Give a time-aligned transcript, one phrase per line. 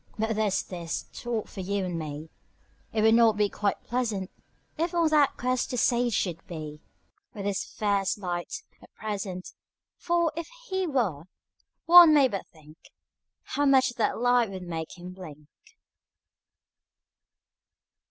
[0.17, 2.31] But there's this thought for you and me:
[2.91, 4.31] It would not be quite pleasant
[4.75, 6.81] If on that quest the sage should be
[7.35, 9.53] With his fierce light, at present.
[9.97, 11.25] For, if he were,
[11.85, 12.77] one may but think
[13.43, 15.47] How much that light would make him blink.